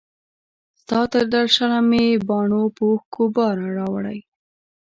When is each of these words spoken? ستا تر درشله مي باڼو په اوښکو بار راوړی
ستا 0.81 0.99
تر 1.13 1.25
درشله 1.35 1.79
مي 1.89 2.05
باڼو 2.27 2.63
په 2.75 2.81
اوښکو 2.91 3.23
بار 3.35 3.57
راوړی 3.77 4.19